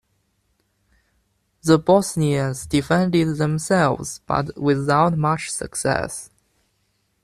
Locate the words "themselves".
3.37-4.19